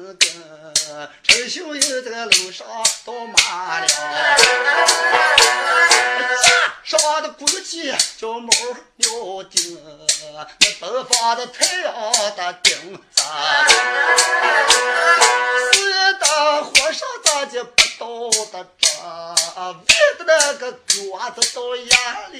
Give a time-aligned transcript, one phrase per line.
[0.00, 2.64] 那个陈秀英在楼上
[3.04, 3.86] 倒麻了，
[6.84, 8.48] 上的谷子叫猫
[8.96, 9.76] 尿尽，
[10.34, 10.44] 那
[10.80, 11.92] 北方的太阳
[12.36, 13.22] 它顶子，
[15.72, 18.86] 四大火上咋就不倒得着，
[19.74, 20.96] 为的那个桌
[21.34, 21.92] 子倒压
[22.28, 22.38] 了。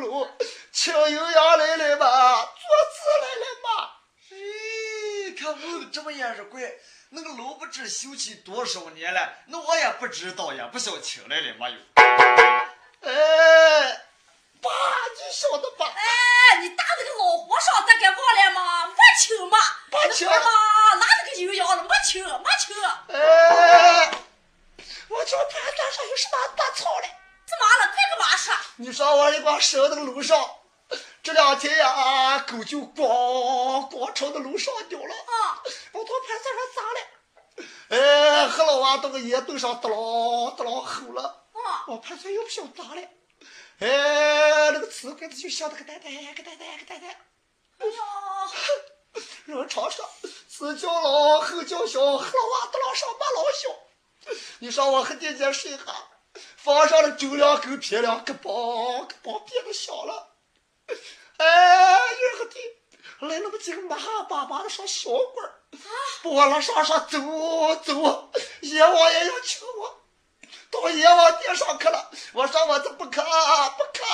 [0.00, 0.28] 楼，
[0.72, 2.44] 请阴阳来了吧？
[2.44, 2.62] 做
[2.96, 3.96] 事来了吧？
[4.30, 6.60] 咦，看问的这么眼是怪，
[7.10, 11.76] 那个楼不知修起多少年了，那我也不知道呀，不晓请来了没有？
[13.02, 13.10] 哎，
[14.60, 15.92] 爸，你晓得吧？
[15.96, 18.86] 哎，你打那个老和尚咋给忘了吗？
[18.88, 19.58] 没请嘛，
[19.90, 21.82] 没请嘛，哪那个营养了？
[21.82, 22.76] 没请，没请。
[23.14, 24.10] 哎，
[25.08, 27.10] 我叫盘山上有什么大草嘞？
[27.46, 27.92] 怎么了？
[27.92, 28.54] 快个马说。
[28.76, 30.56] 你说我一光生那个楼上。
[31.22, 35.12] 这两天呀，狗就光光朝那楼上掉了。
[35.12, 35.60] 啊！
[35.92, 37.00] 我从盘子上砸了。
[37.88, 41.22] 哎，何老娃到个烟斗上，嘚啷嘚啷吼了。
[41.52, 41.84] 啊！
[41.88, 43.02] 我盘子又不想砸了。
[43.80, 47.08] 哎，那个瓷罐子就响得个呆呆个呆呆个呆呆。
[47.78, 47.92] 哎呀！
[49.46, 50.08] 人常说，
[50.48, 54.32] 子叫老后叫小，何老娃嘚啷上骂老小。
[54.60, 56.08] 你上我和爹爹睡哈，
[56.56, 60.28] 房上的周梁狗皮梁，个梆个梆变得响了。
[61.40, 62.60] 哎，有个地，
[63.20, 63.96] 来那么几个马
[64.28, 65.54] 巴巴的上小官儿，
[66.22, 67.18] 把了上上走
[67.76, 68.30] 走，
[68.60, 70.00] 阎王爷要请我
[70.70, 72.10] 到阎王殿上去了。
[72.34, 74.04] 我说我这不可不可，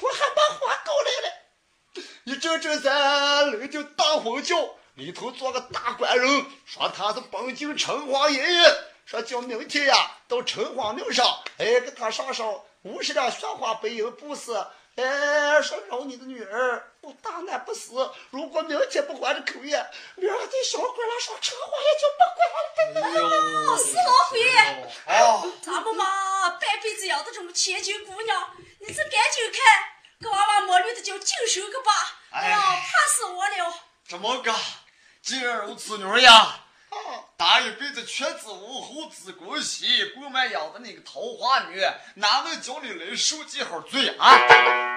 [0.00, 2.04] 我还把花搞来了。
[2.24, 4.54] 一阵阵在楼顶大呼叫，
[4.96, 8.76] 里头坐个大官人，说他是本京城隍爷爷，
[9.06, 14.52] 说叫明天呀到城隍庙上，哎给他上上五十两雪花白银布施。
[14.96, 18.10] 哎，说饶你的女儿，我大难不死。
[18.30, 19.76] 如果明天不还这口业，
[20.14, 22.54] 明儿这小鬼拉上车，我也就不管了。
[23.02, 24.40] 哎死老鬼！
[25.06, 29.60] 啊，咱们嘛半辈子养的这么千金姑娘，你这赶紧看，
[30.20, 31.92] 给娃娃摸绿的叫净手个吧。
[32.30, 33.74] 哎呀，怕死我了！
[34.08, 34.54] 怎么个？
[35.22, 36.60] 既然如此，女儿呀。
[37.36, 41.80] 大一辈子却子无后子恭喜，不满养的那个桃花女，
[42.14, 44.38] 哪能叫你来受几号罪啊？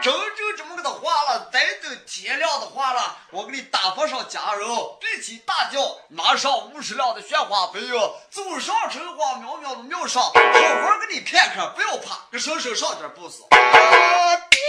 [0.01, 4.67] 真正这么给他画了，再等天亮的话了，我给你打发上家人，
[5.01, 7.91] 对起大轿，拿上五十两的雪花白银，
[8.29, 13.43] 走上城隍庙庙的庙上，好好给你看看，不要怕，给生生上点不死。
[13.49, 14.59] 爹，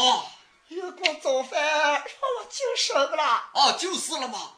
[0.00, 0.24] 啊，
[0.68, 2.00] 月光早饭让
[2.38, 3.24] 我精神了。
[3.24, 4.52] 啊，就是了嘛。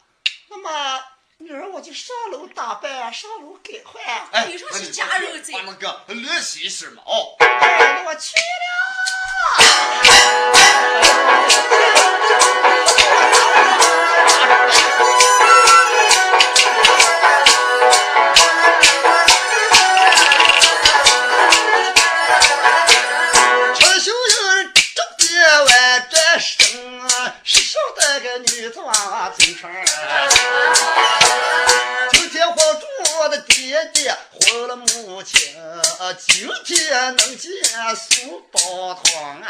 [0.47, 1.03] 那么。
[1.41, 4.03] 女儿，我就上楼打扮，上楼改换。
[4.31, 5.53] 哎，你说是家人在。
[5.53, 7.01] 把那个练习是嘛？
[7.03, 8.41] 哦，哎，我去了。
[34.01, 35.53] 爹爹活了母亲，
[36.17, 37.51] 今天能见
[37.95, 38.59] 苏宝
[38.95, 39.47] 堂啊！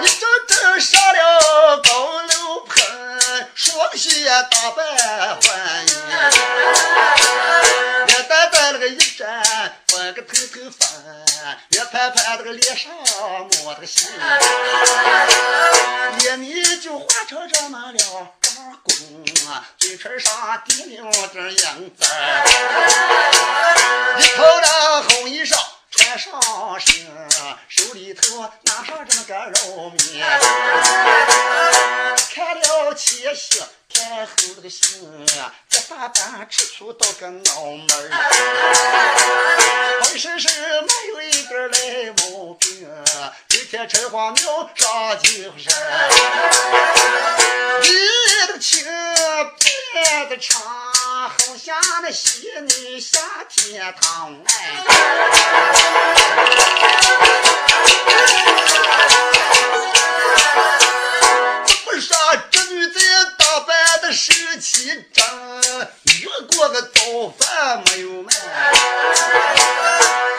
[0.00, 1.90] 你真正上了高
[2.22, 2.78] 楼棚，
[3.56, 4.86] 双鞋打扮
[5.40, 5.92] 欢迎，
[10.72, 11.58] 翻。
[11.70, 12.92] 月盘盘那个脸上
[13.64, 14.08] 抹个心，
[16.20, 17.98] 眼眉就画成这么了
[18.40, 18.50] 高
[18.82, 18.94] 弓，
[19.78, 22.04] 嘴唇上滴溜着银子，
[24.18, 25.56] 一头的红衣裳
[25.90, 26.40] 穿上
[26.78, 27.06] 身，
[27.68, 30.26] 手里头拿上这么个肉面，
[32.34, 33.62] 看了七夕。
[34.02, 38.10] 太后这个心啊，这大胆吃醋到个脑门儿，
[40.02, 42.88] 浑身是没有一点来毛病，
[43.48, 45.72] 今天前城隍庙上精神，
[47.80, 47.86] 你
[48.52, 54.84] 的情变得长，好像那仙女下天堂哎。
[61.84, 62.16] 不说
[62.50, 63.00] 这女在
[63.72, 65.24] 打扮的十七正，
[66.20, 68.30] 越过个早饭没有卖。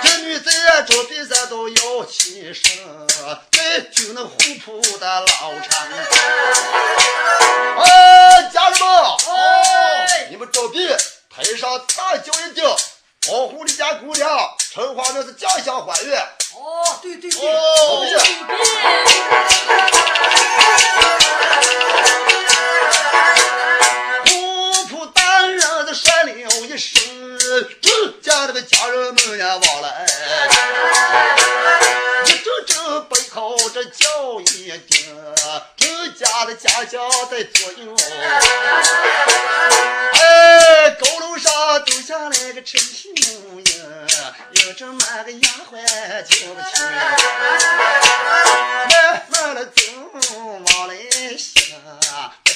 [0.03, 0.51] 这女子
[0.85, 2.71] 准备咱都要起身，
[3.51, 5.25] 再就那虎扑的老
[5.61, 5.87] 长。
[7.79, 8.87] 哎，家人们，
[9.29, 10.95] 哎你们准备
[11.35, 12.77] 台上大叫一叫，
[13.27, 14.29] 保护你家姑娘，
[14.71, 16.15] 城隍庙是家乡欢悦。
[16.53, 18.19] 哦，对对对，哦对
[25.93, 26.43] 说了一
[26.77, 27.37] 声，
[27.79, 27.89] 只
[28.21, 30.05] 见那个家人们呀往来，
[32.25, 34.79] 一阵阵背后这叫一声，
[35.77, 37.95] 这家的家教在左右。
[40.13, 41.53] 哎，高楼上
[41.85, 43.63] 走下来个陈秀英，
[44.65, 45.85] 有这么个丫鬟
[46.23, 46.81] 叫个去，
[48.89, 49.81] 慢慢的走
[50.41, 50.95] 往来
[51.37, 51.75] 行，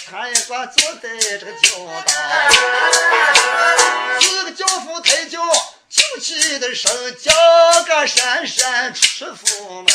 [0.09, 2.13] 他也挂坐在这个轿道，
[4.21, 5.37] 四个轿夫抬轿，
[5.89, 6.89] 酒气的声
[7.21, 7.33] 叫
[7.83, 9.93] 个闪闪出府门。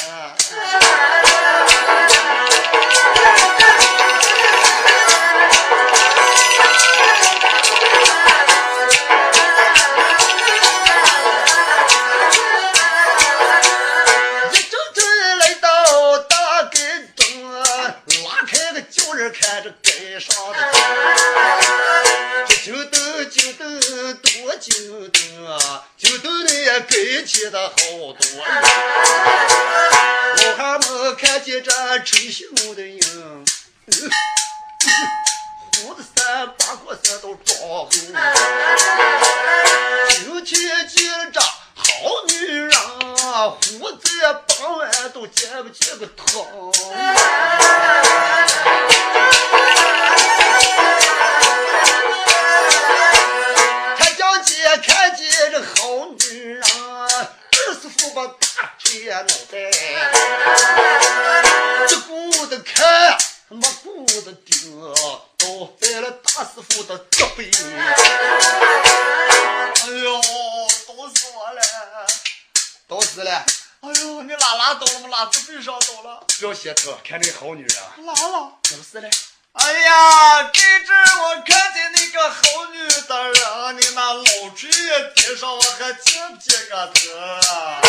[77.02, 77.76] 看这个好女人，
[78.06, 78.52] 拉了。
[78.62, 79.10] 怎么死了？
[79.52, 82.40] 哎呀，这阵我看见那个好
[82.72, 82.78] 女
[83.08, 84.24] 的人，你那老
[84.56, 87.80] 锤也贴上，我还见不见个头啊？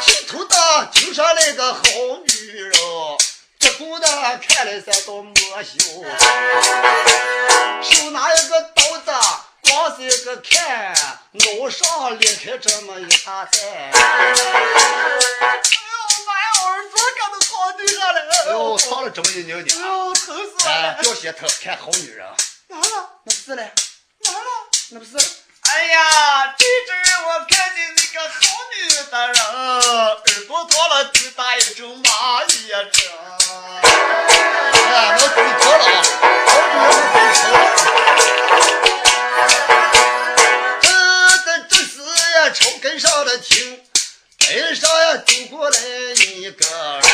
[0.00, 0.54] 剃头的
[0.92, 1.80] 就上来个好
[2.26, 2.72] 女人，
[3.58, 6.04] 这姑娘看来咱都没羞，
[7.82, 9.10] 手拿一个刀子，
[9.62, 10.94] 光是一个看，
[11.32, 13.58] 脑上裂开这么一大袋。
[13.60, 13.90] 哎
[14.30, 14.36] 呦
[16.26, 18.06] 妈呀，儿子干的好女人了！
[18.46, 20.96] 哎呦，唱了这么一扭哎扭，呦，疼死了！
[21.02, 22.26] 不要歇头，看好女人，
[22.68, 23.10] 哪了？
[23.24, 23.70] 那不是嘞，
[24.24, 24.38] 哪了？
[24.90, 25.18] 那不是。
[25.70, 28.34] 哎呀，这阵我看见那个好
[28.74, 30.16] 女的人，耳
[30.46, 33.06] 朵脱了巨大一整蚂蚁呀整。
[33.52, 33.54] 哎
[34.92, 35.94] 呀，我嘴脱了啊，
[36.46, 37.46] 好女人我嘴脱了。
[42.50, 43.80] 桥，根上的听，
[44.38, 47.10] 台上呀走过来一个人，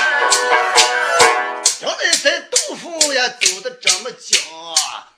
[1.80, 4.38] 原来在杜甫呀走的这么近，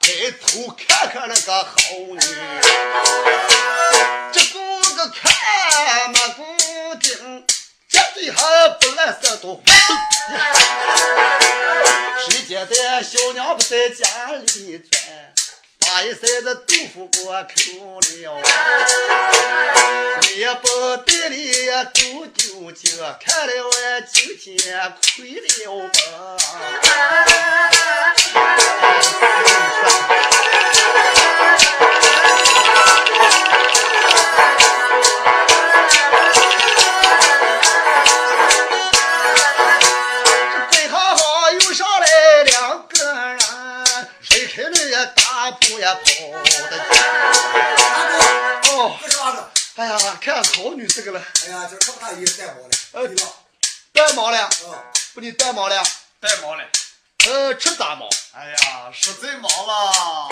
[0.00, 2.62] 抬头看看那个好女人，
[4.32, 6.42] 这顾个看嘛顾
[6.96, 7.46] 盯，
[7.88, 9.62] 这对还不烂色都。
[12.28, 15.00] 谁家的小娘不在家里转，
[15.96, 18.38] 把一塞子豆腐给我扣了，
[20.20, 21.50] 脸不带里
[21.94, 23.72] 丢丢劲，看来我
[24.12, 25.94] 今天亏了吧。
[45.72, 46.00] 我也跑
[46.70, 46.74] 的。
[48.72, 49.16] 哦，是
[49.76, 51.22] 哎呀，看好女这个了。
[51.44, 52.68] 哎呀，这么大衣服带毛了。
[52.92, 53.26] 呃，你老
[53.92, 54.48] 带毛了。
[54.64, 54.74] 嗯，
[55.14, 55.82] 不，你带毛了。
[56.18, 56.64] 带毛了。
[57.26, 58.08] 呃，吃杂毛。
[58.32, 60.28] 哎呀，实在忙了。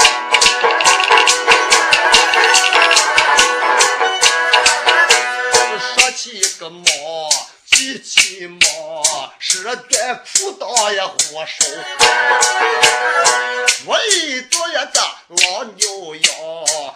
[5.96, 6.84] 杀起个毛，
[7.70, 9.33] 几起毛。
[9.54, 9.76] 是短
[10.18, 11.64] 裤裆也活手。
[13.86, 16.32] 我一坐也子老牛腰，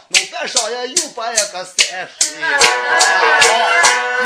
[0.08, 2.40] 弄半上也又把一个三岁，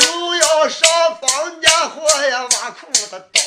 [0.06, 0.88] 又要上
[1.20, 3.40] 房间活呀，挖裤子裆，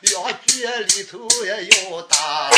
[0.00, 2.50] 羊圈里头也要打，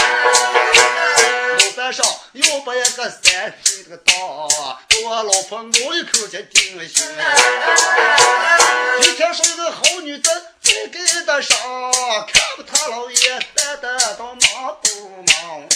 [1.59, 3.11] 弄半上又把一个三
[3.65, 4.15] 岁这个当，
[5.05, 7.07] 我老婆咬一口才定心。
[9.01, 10.31] 一天说一个好女子
[10.63, 11.57] 再给得上，
[12.27, 15.67] 看不他老爷担得到忙不忙？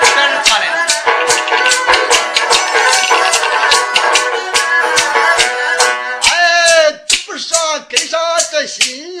[0.00, 0.64] 但是他嘞，
[6.22, 6.92] 哎，
[7.26, 8.18] 不上跟上
[8.50, 9.17] 这心，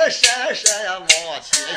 [0.00, 1.08] 脚跟了闪闪呀往
[1.42, 1.74] 前行。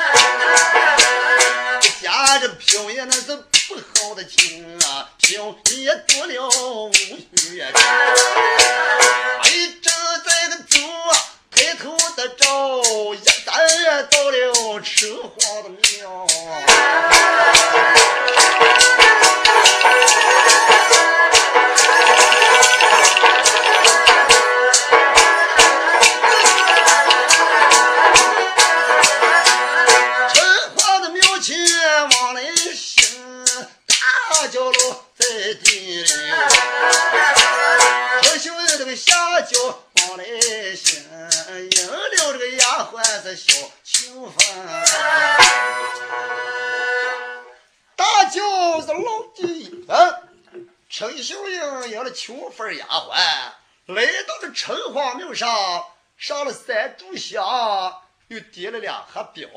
[2.02, 3.36] 家这平爷那是
[3.68, 7.68] 不好的情啊，平爷多了无语呀。
[9.42, 11.12] 哎，正在个走啊，
[11.52, 12.82] 抬头的照，
[13.14, 13.52] 一旦
[14.10, 16.28] 到了城隍的庙。
[39.44, 40.24] 这个下脚往来
[40.76, 44.56] 行，迎了这个丫鬟是小秋芬。
[47.96, 53.54] 大轿子老地人，陈秀英迎了秋芬丫鬟，
[53.88, 55.86] 来到这城隍庙上，
[56.18, 57.44] 上了三炷香，
[58.30, 59.50] 又点了两盒饼。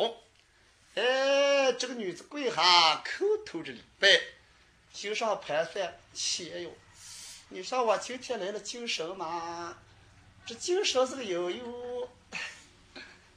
[0.96, 4.08] 哎，这个女子跪下，叩头着礼拜，
[4.92, 6.70] 心上盘算：切哟，
[7.48, 9.78] 你说我今天来了精神吗？
[10.44, 12.08] 这精神是个有哟，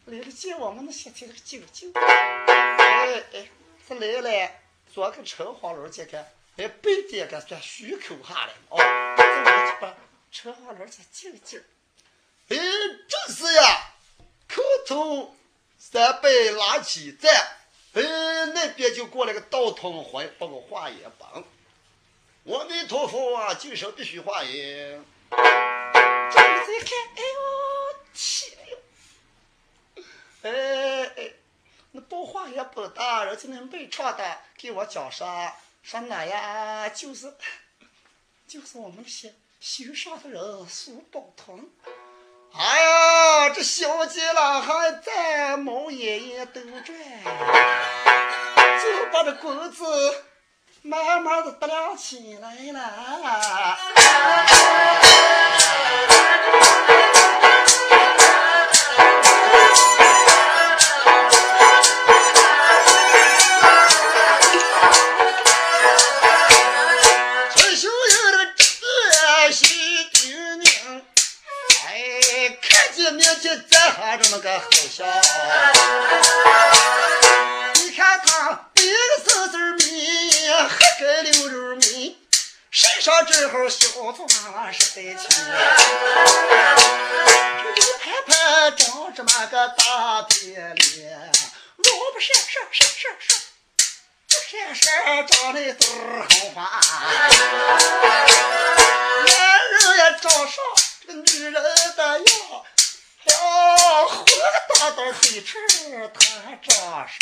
[0.06, 1.93] 来了见我们那些这个精精。
[1.93, 3.48] 哎哎，
[3.88, 4.52] 这来了，
[4.91, 6.26] 坐个城隍楼这个，
[6.58, 8.78] 哎，背点个算虚口下来哦，
[9.15, 9.95] 这我去把
[10.32, 11.63] 城隍楼再静静。
[12.50, 13.93] 哎，这是呀，
[14.48, 15.36] 叩头
[15.78, 17.32] 三拜拉起站，
[17.93, 18.02] 哎，
[18.56, 21.43] 那边就过来个道通还把我化验帮。
[22.45, 25.04] 阿弥陀佛啊，今生必须化验。
[25.32, 25.43] 这个
[26.32, 27.39] 再看，哎呦，
[28.13, 28.78] 天哟！
[30.41, 30.52] 哎
[31.17, 31.34] 哎，
[31.91, 35.52] 那不化也不大，人家那背唱的给我讲说
[35.84, 37.34] 说哪呀，就是
[38.47, 41.69] 就是我们那些修上的人苏宝同。
[42.54, 46.97] 哎呀，这小姐了还在毛爷爷兜转，
[48.80, 50.23] 就把这棍子
[50.84, 53.78] 慢慢的打量起来了。
[95.60, 95.86] 闪长得都
[96.22, 96.58] 好花，
[99.26, 99.32] 男
[99.72, 100.56] 人也照上
[101.02, 101.60] 这个女人的
[102.19, 102.26] 样，
[103.26, 103.32] 呀，
[104.08, 104.32] 活个
[104.80, 105.52] 大大嘴唇
[106.13, 106.19] 他
[106.62, 106.69] 照
[107.08, 107.19] 上。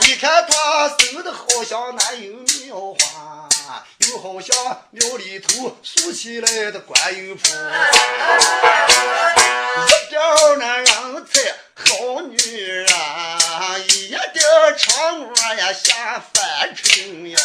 [0.00, 3.48] 你看她生的好像那有苗花，
[3.98, 4.56] 又好像
[4.90, 7.56] 庙里头竖起来的观音菩萨。
[9.86, 10.20] 一表
[10.58, 10.86] 那人
[11.26, 12.86] 才好女人，
[13.88, 14.44] 一点
[14.78, 17.38] 嫦娥呀下凡尘呀。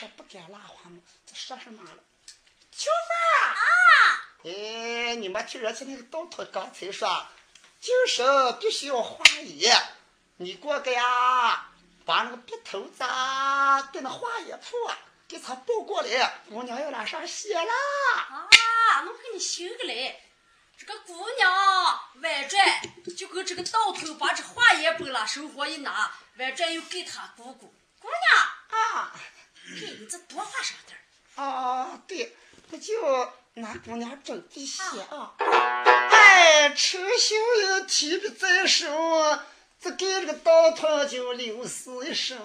[0.00, 0.98] 看不敢拉话吗？
[1.26, 1.90] 这说什么了？
[2.72, 3.14] 秋分
[3.50, 3.60] 啊！
[4.44, 7.26] 哎，你没听人家那个道头刚才说，
[7.82, 9.70] 精神必须要化野，
[10.38, 11.68] 你过个呀，
[12.06, 14.96] 把那个笔头子啊跟那画野铺啊，
[15.28, 17.70] 给他抱过来，姑娘要来上写了。
[18.30, 18.48] 啊，
[19.04, 20.18] 那我给你修个来。
[20.78, 22.58] 这个姑娘外传
[23.18, 27.74] 就跟这个道头把这化验本了，手活一拿，外传又给他姑姑。
[28.00, 29.12] 姑娘，啊
[29.80, 31.00] 给你这多画上点儿。
[31.42, 32.36] 啊，对，
[32.68, 32.92] 不就
[33.54, 35.34] 拿姑娘整的些啊。
[35.38, 38.86] 哎，陈秀英提笔在手，
[39.80, 42.38] 这给这个道头就留诗一声。
[42.38, 42.44] 写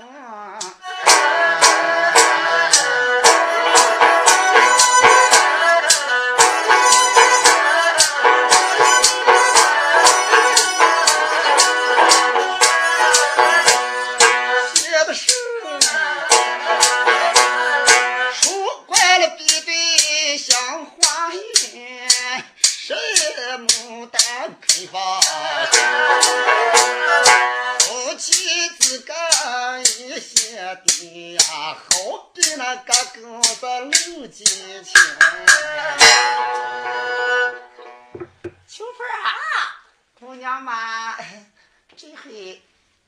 [30.56, 31.39] 的呀，
[31.74, 33.91] 好比那个根子冷
[34.32, 34.46] 激
[34.84, 34.94] 情。
[38.68, 39.28] 秋芬啊，
[40.18, 41.18] 姑娘嘛，
[41.98, 42.62] 这回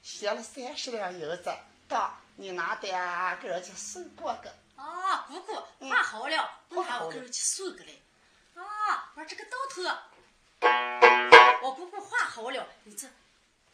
[0.03, 1.55] 写了三十两银子，
[1.87, 2.93] 到你拿点
[3.41, 4.53] 给人家送过个。
[4.75, 5.55] 啊，姑姑
[5.89, 8.61] 画好了，我还要给人家送过来。
[8.61, 9.81] 啊，我这个道头，
[11.63, 13.07] 我姑姑画好了，你这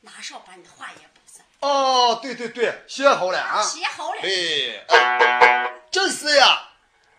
[0.04, 1.46] 拿上把你的画也补上。
[1.60, 3.64] 哦，对对对，写好了啊。
[3.64, 4.22] 写好了。
[4.22, 6.70] 哎，真是呀，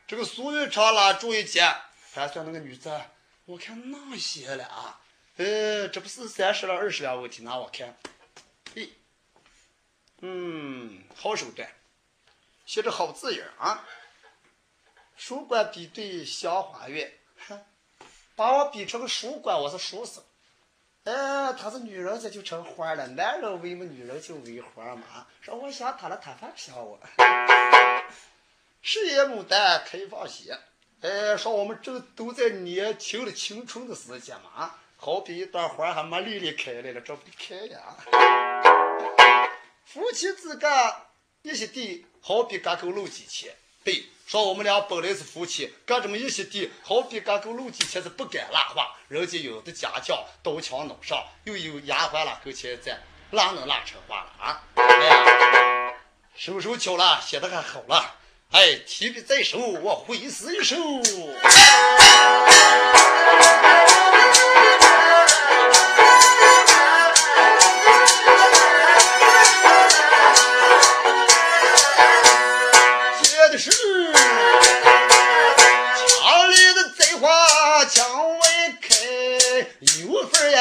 [0.06, 1.74] 这个苏玉昌拉住一间，
[2.12, 3.00] 盘算那个女子，
[3.46, 5.00] 我看那些了啊？
[5.36, 7.96] 呃，这不是三十两、二十两问题，拿我看。
[8.74, 8.92] 嘿，
[10.20, 11.68] 嗯，好手段，
[12.66, 13.84] 写着好字眼啊。
[15.16, 17.12] 书馆比对香花园，
[17.48, 17.64] 哼，
[18.36, 20.22] 把我比成个书馆，我是书生。
[21.04, 25.26] 哎，她是女人，这就成花了；男人为么，女人就为花嘛。
[25.42, 26.98] 说我想她了，她反想我。
[28.80, 30.58] 事业牡丹开放些，
[31.02, 37.96] 哎，说我们正都在年轻的青春的时间嘛，好比一朵花还没丽丽开来了，这不开呀？
[39.84, 40.70] 夫妻之间
[41.42, 43.54] 一些地，好比嘎狗漏几钱。
[43.84, 48.96] 对，说我们俩本来是夫妻，干这么一些地，好比嘎狗漏几钱是不敢拉话。
[49.08, 52.98] 人家有的家教刀枪弄上，又有丫鬟了跟前在，
[53.30, 54.62] 哪能拉成话了啊？
[54.76, 55.94] 哎呀，
[56.34, 58.16] 手手巧了，写的还好了。
[58.50, 60.76] 哎，提笔在手，我挥诗一首。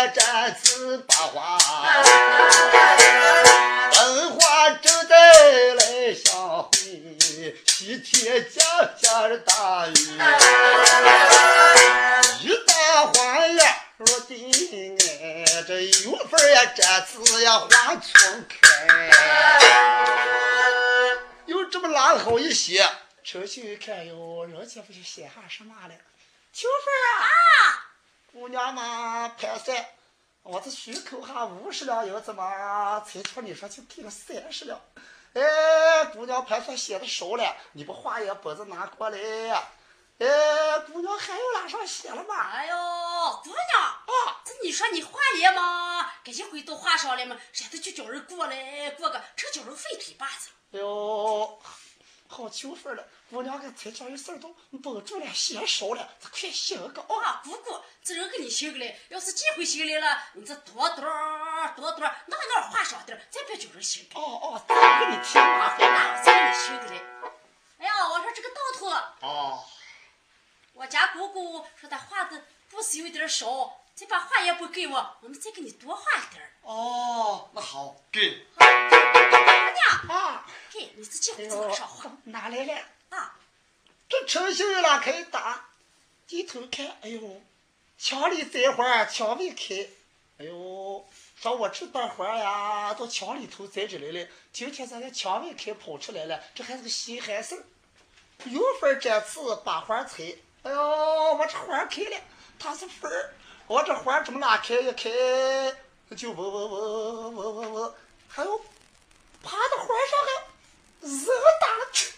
[0.08, 1.58] 展翅把花，
[3.92, 8.66] 本花正在来相会，西天降
[9.02, 9.92] 下了大雨，
[12.42, 19.10] 一大花呀落地哎，这有份呀展翅呀花丛开。
[21.46, 22.90] 又这么拉好一些，
[23.24, 25.96] 出去一看哟，人家不就写下什么了？
[26.54, 27.22] 秋分啊，
[28.34, 29.86] 姑娘嘛盘算，
[30.42, 34.82] 我这许口还五十两银子嘛，才瞧你说就给了三十两。
[35.34, 39.20] 哎，姑娘盘算写的熟了，你把画页本子拿过来。
[40.18, 42.50] 哎，姑娘还有哪上写了吗？
[42.52, 42.76] 哎呦，
[43.44, 46.12] 姑娘啊，这你说你画页吗？
[46.24, 47.36] 这一回都画上了嘛？
[47.36, 50.50] 人家就叫人过来过个，这叫人废腿把子。
[50.72, 51.62] 哎呦。
[52.26, 57.42] 好求分了，姑娘跟才讲有事儿都绷住了，写熟了，咱快写个啊！
[57.44, 61.04] 姑姑，这人给你写个嘞，要是这回写来了，你这多多
[61.76, 67.02] 多多哪哪画上点，再别叫人写哦哦，再给你添麻烦，再给你写个嘞。
[67.80, 69.66] 哎呀，我说这个道头哦，
[70.74, 76.48] 我家姑姑说她画的不是有点少，再把画也不给我，我们再给你多画一点。
[76.62, 78.46] 哦，那好，给。
[78.60, 80.46] 姑娘啊。
[80.96, 82.12] 你自己会怎么说话？
[82.26, 82.78] 哪来了？
[83.16, 83.38] 啊！
[84.10, 85.70] 这陈秀玉拉开打，
[86.28, 87.42] 低头看，哎呦，
[87.98, 89.88] 墙里栽花，墙外开。
[90.40, 94.28] 哎呦，说我这朵花呀，到墙里头栽着来了。
[94.52, 97.64] 今天咱在墙外开跑出来了，这还是个稀罕事儿。
[98.46, 100.24] 有分这次把花采。
[100.64, 102.22] 哎呦，我这花开了，
[102.60, 103.34] 它是分儿。
[103.68, 105.10] 我这花怎么拉开一开，
[106.16, 107.96] 就嗡嗡嗡嗡嗡嗡嗡，
[108.28, 108.58] 还有
[109.42, 110.54] 爬到花上还。
[111.02, 111.26] 人
[111.60, 112.13] 打了去，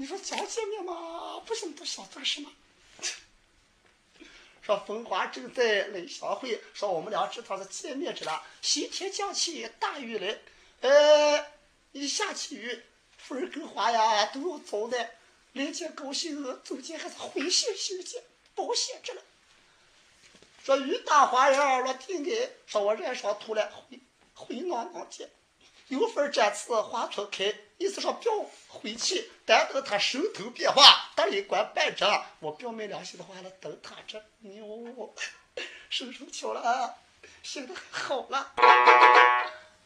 [0.00, 2.52] 你说早见面嘛，不行都想这个什么？
[4.62, 8.46] 说风华正在来相会，说我们俩这趟是见面去了。
[8.62, 10.38] 西天降起大雨来，
[10.82, 11.46] 呃，
[11.90, 12.80] 一下起雨，
[13.16, 15.10] 风儿跟花呀都要走的。
[15.54, 18.22] 来见高兴，走见还是欢喜相见，
[18.54, 19.22] 保险着了。
[20.62, 23.98] 说雨打花呀落地爱，说我染上土了，回
[24.34, 25.28] 回暖暖见。
[25.88, 28.32] 有份展翅花初开，意思说表
[28.66, 32.26] 回去，等等他手头变化，他一关半着。
[32.40, 35.14] 我表妹良心的话了，等他这牛
[35.88, 36.94] 手手巧了，啊，
[37.42, 38.52] 现在好了。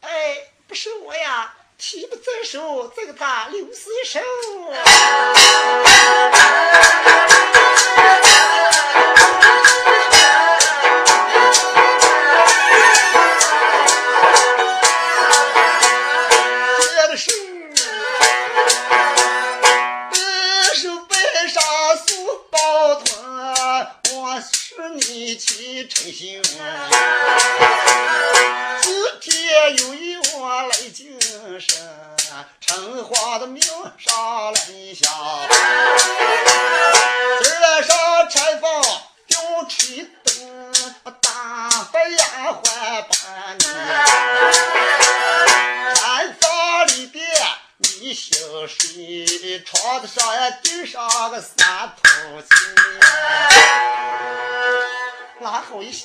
[0.01, 4.19] 哎，不是我呀，提不在手，在给他留死一手。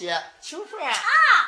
[0.07, 0.95] 拉好一些，秋凤啊，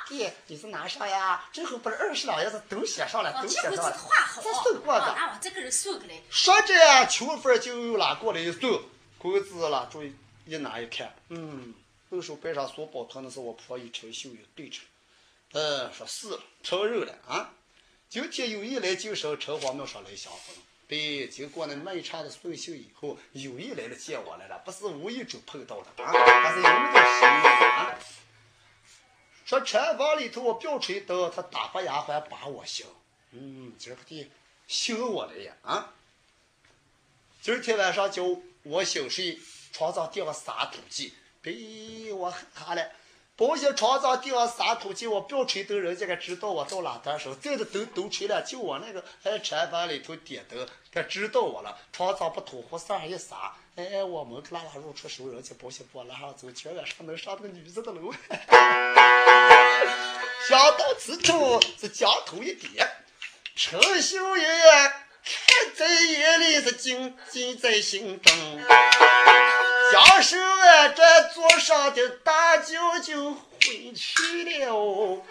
[0.08, 1.44] 弟，你是拿上呀？
[1.52, 3.96] 最后把二十两银子都写上了，都写上了。
[4.42, 6.20] 这送过的，那我再给人送过来。
[6.30, 6.74] 说着，
[7.06, 8.82] 秋凤就又拿过来一送，
[9.18, 10.14] 工资了，注意
[10.46, 11.74] 一拿一看，嗯，
[12.10, 14.80] 右手背上所包团的是我婆姨陈秀玉，对着，
[15.52, 17.50] 嗯，说是承认了啊。
[18.08, 20.56] 今天有意来就上城隍庙上来相逢。
[20.88, 26.74] 对，经过那卖茶的送信以后，有意来了见我来了，不是无意中碰到的啊，还是有点
[27.20, 27.96] 心意啊。
[29.50, 32.86] 说柴房里头我表吹灯，他打发丫鬟把我醒。
[33.32, 34.30] 嗯，今儿个的
[34.68, 35.92] 醒我了呀啊！
[37.42, 38.22] 今儿天晚上叫
[38.62, 39.40] 我醒睡，
[39.72, 42.92] 床上垫个沙土鸡，被我哈了。
[43.34, 47.34] 保险床上钉三土鸡，我不要吹灯，人家该知道我到哪单时候。
[47.34, 51.76] 这个灯都吹了，就我那个在柴房里头点灯，该知道我了。
[51.92, 58.14] 床上不吐，胡上一撒，哎，我们拉拉入出手，人家保险不拉上走，今晚上能上那个女子的楼。
[60.48, 62.90] 想到此处，是将头一点，
[63.54, 68.34] 陈秀玉看在眼里，是紧记在心中。
[69.92, 75.22] 将手按在桌上的大舅舅回去了。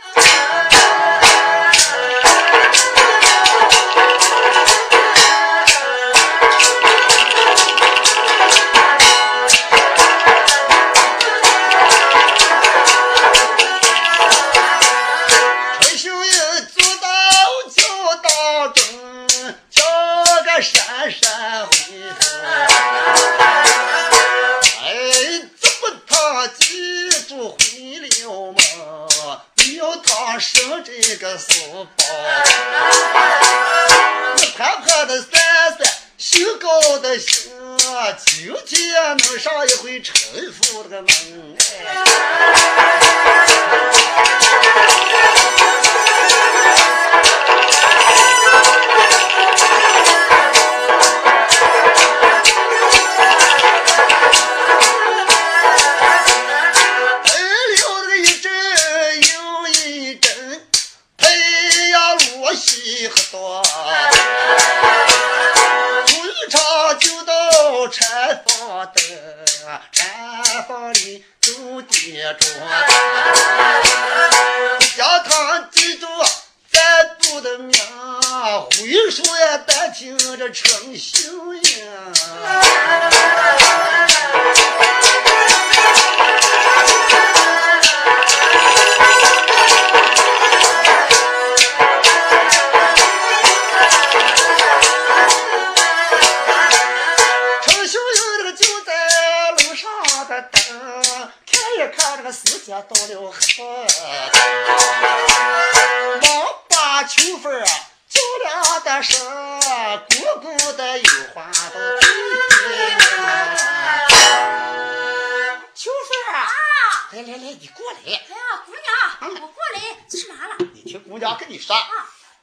[41.00, 41.29] the light.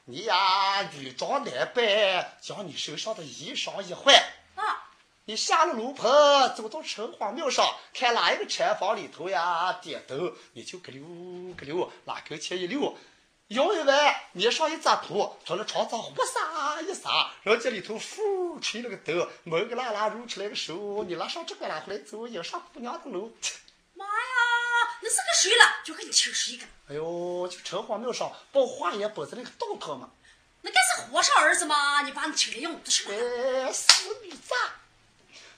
[0.07, 2.27] 府的门。
[2.77, 4.15] 身上的衣裳一换，
[4.55, 4.91] 啊！
[5.25, 6.09] 你下了楼棚，
[6.55, 12.97] 走到城隍庙上，看哪一个柴房里头呀，点灯，你就咯溜咯溜，哪跟前一溜，
[13.49, 23.33] 摇一弯，捏上一扎土，从那床上呼撒一撒，人家里头呼吹了个灯，门个拉拉揉出来个手，你拉上这个拉回来走，迎上姑娘的楼。
[23.95, 24.13] 妈呀，
[25.03, 25.83] 那是个谁了？
[25.85, 26.67] 就跟你请谁一个？
[26.89, 30.09] 哎呦，就城隍庙上报化验本子那个道堂嘛。
[30.63, 32.03] 那该是和尚儿子吗？
[32.03, 34.55] 你把你请来用的是哎，死女子，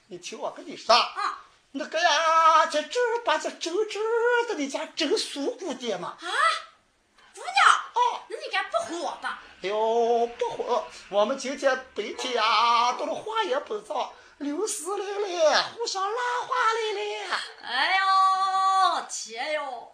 [0.07, 3.99] 你听我跟你说啊，那个呀，这正儿八经正直
[4.49, 6.17] 的你家正苏姑爹嘛。
[6.21, 6.27] 啊，
[7.35, 9.43] 姑娘，哦，那你该不哄我吧？
[9.63, 17.41] 哎呦，不哄，我们今天白天呀，到了化验本上，刘四来了，互相拉话来了。
[17.63, 19.93] 哎呦，天哟，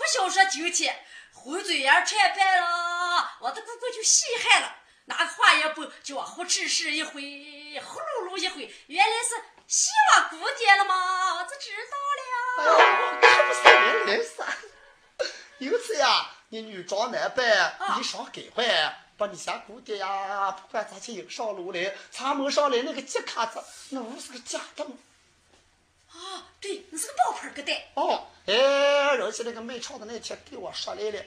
[0.00, 0.98] 不消说今天。
[1.34, 7.12] 红嘴眼拆败了，我的哥哥就稀罕了，拿个话也不就往后指示一回，
[7.84, 9.34] 呼噜噜一回，原来是
[9.66, 11.34] 希望姑爹了吗？
[11.34, 12.22] 我就知道了。
[12.58, 14.32] 哎可不是人来是。
[15.58, 24.92] 有次呀，你女装男扮，衣裳改换，把你家姑爹呀，不管咋去迎上楼来，擦门上来那个吉卡子，那屋是个假的吗？
[26.12, 27.72] 啊，对，那是个爆盆儿的。
[27.94, 28.54] 哦，哎，
[29.16, 31.24] 人家那个卖唱的那天给我说来了，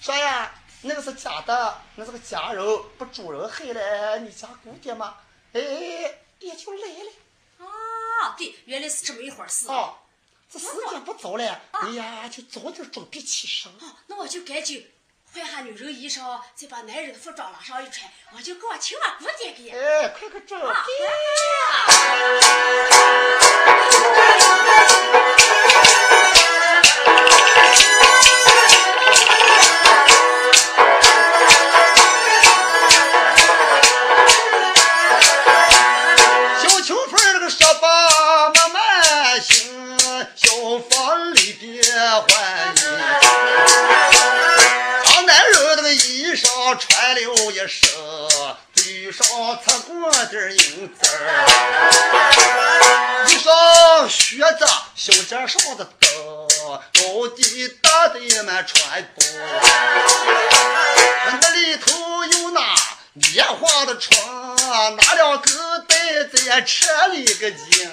[0.00, 2.64] 说呀，那个是假的，那是个假人，
[2.98, 5.16] 不主人害了你家姑爹吗？
[5.52, 5.60] 哎，
[6.40, 7.66] 也就来了。
[7.66, 9.68] 啊，对，原来是这么一回事。
[9.68, 9.94] 哦，
[10.50, 13.70] 这时间不早了，哎呀，就早点准备起身。
[13.72, 14.88] 哦，那我就赶紧
[15.34, 19.70] 换下女人衣裳，再把男人的服装拉上一穿，我就给我请我姑爹给。
[19.70, 20.40] 哎，快快
[50.10, 51.14] 擦过点银子儿，
[53.26, 56.48] 衣裳靴子小尖上的灯，
[56.94, 59.24] 高低大的满穿过，
[61.40, 62.60] 那里头有那
[63.12, 64.56] 棉花的床，
[64.96, 67.90] 拿两个袋子也扯了个筋。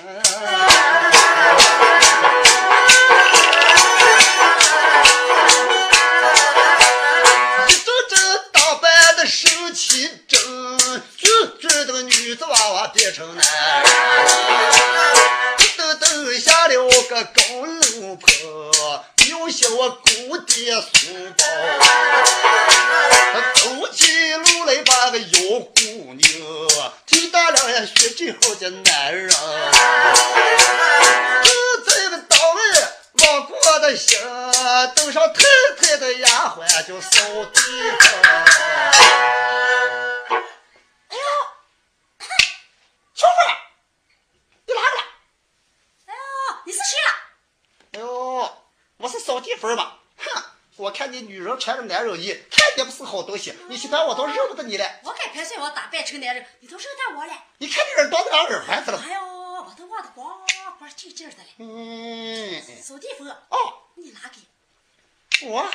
[49.57, 49.99] 分吧。
[50.17, 50.43] 哼，
[50.77, 53.53] 我看你女人穿着男人衣，看也不是好东西。
[53.69, 54.99] 你喜欢我都认不得你了。
[55.03, 57.33] 我该盘算我打扮成男人，你都认得我了。
[57.57, 59.01] 你看你耳朵都让耳环子了。
[59.01, 59.83] 哎呦，我的
[60.15, 60.45] 咣
[60.79, 61.49] 咣就劲儿的了。
[61.57, 63.57] 嗯，扫地风，哦，
[63.95, 65.47] 你拿给。
[65.47, 65.69] 我，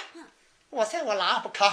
[0.71, 1.71] 我在我拿不可，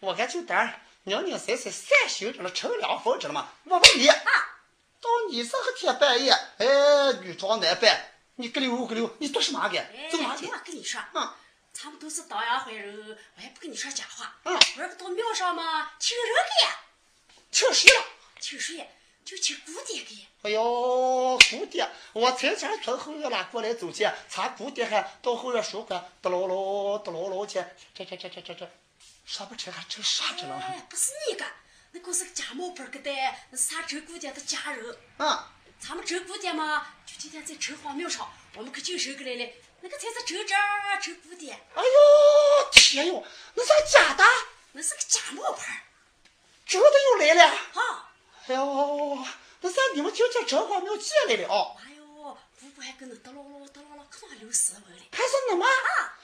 [0.00, 3.48] 我看就点扭扭塞塞三休着了，乘凉风知道吗？
[3.64, 9.78] 我问你，到你这个天半夜，哎，女装男扮，你个溜个溜，你做什么个？
[9.78, 10.46] 哎，走哪去？
[10.46, 11.30] 我跟你说，嗯，
[11.82, 14.36] 咱们都是当阳坏人，我也不跟你说假话。
[14.44, 15.92] 嗯我这不到庙上吗？
[15.98, 16.26] 请人
[16.60, 16.66] 给，
[17.50, 18.04] 请谁了？
[18.38, 18.90] 请谁？
[19.24, 20.26] 就请姑爹给。
[20.42, 27.64] 哎呦，姑爹，我才前从后院拉过来走去，咱姑爹还到后院书馆，嘟噜噜嘟噜噜去，
[27.94, 28.70] 这这这这这这，
[29.24, 30.56] 说不成还成啥子了？
[30.56, 31.46] 哎，不是你个，
[31.92, 33.10] 那个是个家毛本儿个的，
[33.50, 34.96] 那是咱周姑爹的家人。
[35.18, 35.44] 嗯，
[35.78, 39.52] 咱们周姑爹嘛，就今天在城隍庙上，我们可就收过来了。
[39.82, 43.24] 那个才是周侄儿，周姑爹，哎呦天哟，
[43.54, 44.24] 那是假的，
[44.72, 45.80] 那是个假冒牌儿
[46.66, 47.44] 真的又来了。
[47.48, 48.12] 啊！
[48.46, 49.24] 哎呦，
[49.60, 52.04] 那在你们就叫城隍庙进来了啊，哎呦，
[52.60, 55.02] 姑姑还跟那叨唠唠叨唠唠，可哪有斯文嘞？
[55.12, 55.68] 还是你们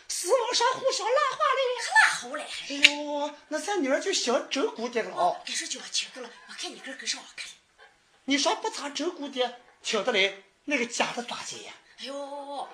[0.08, 1.62] 死亡上互相拉话可嘞。
[1.94, 2.46] 哪好嘞？
[2.68, 5.40] 哎呦，那咱女儿就想真姑爹了啊。
[5.46, 7.48] 该说就要请到了，我看你个跟上我看。
[8.24, 11.72] 你说不查真姑爹请得来，那个假的咋接呀？
[12.00, 12.68] 哎呦，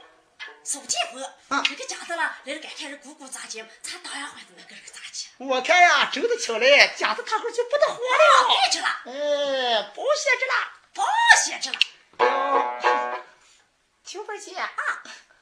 [0.64, 5.28] 扫地风，啊那个家的了，来了该看人姑姑咋接，咱当然会的那个人咋接。
[5.38, 8.48] 我看呀，真的巧嘞，假的他会就不得活啊，了。
[8.48, 10.54] 别去了，哎，保险着了。
[10.94, 11.04] 保
[11.44, 11.78] 险着了。
[14.04, 14.70] 秋芬姐啊，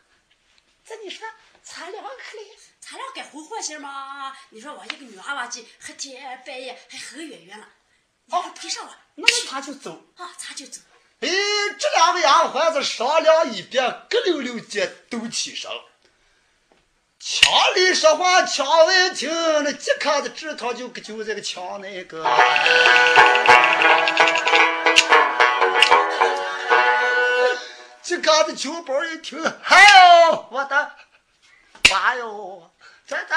[0.86, 1.28] 这你说
[1.62, 2.56] 咱两个嘞？
[2.80, 4.36] 咱俩该混和些嘛？
[4.50, 7.68] 你说我一个女娃娃鸡，黑天半夜还很远远了，
[8.26, 10.02] 你还陪上我那么他就走。
[10.16, 10.32] 啊？
[10.38, 10.80] 咱就走。
[11.20, 11.28] 哎，
[11.78, 15.70] 这两个丫鬟子商量一遍，咯溜溜间都起身。
[17.18, 19.30] 墙里说话，墙外听，
[19.62, 22.24] 那即刻的指头就就这个墙那个。
[28.02, 29.84] 这嘎子酒包一听，哎
[30.30, 30.92] 呦，我的，
[31.90, 32.70] 妈哟，
[33.06, 33.34] 这这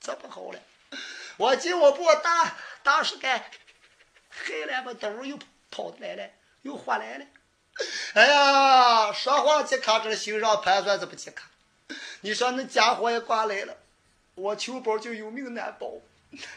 [0.00, 0.58] 这不好了！
[1.36, 3.50] 我进我不大大师该
[4.46, 5.36] 黑了把兜又
[5.70, 6.30] 跑来了，
[6.62, 7.24] 又回来了。
[8.14, 11.48] 哎呀，说话去看这心上盘算，这不去看。
[12.20, 13.76] 你说那家伙也挂来了，
[14.34, 15.92] 我求宝就有命难保。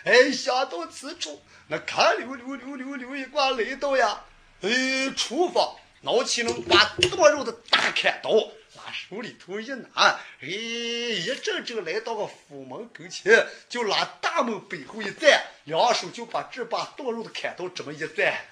[0.03, 4.25] 哎，想到此处，那看溜溜溜溜溜一挂来到呀，
[4.61, 4.69] 哎，
[5.15, 8.29] 厨房拿起那刮剁肉的大砍刀，
[8.75, 18.45] 拿手里头一拿，哎，一阵阵来到个府门跟前，就拉大门背后一站，两手就把这把剁肉的砍刀这么一攥，